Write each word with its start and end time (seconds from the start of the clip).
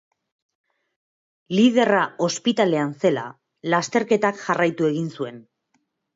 Liderra 1.55 1.99
ospitalean 2.29 2.97
zela, 3.05 3.27
lasterketak 3.75 4.43
jarraitu 4.49 4.91
egin 4.91 5.15
zuen. 5.19 5.41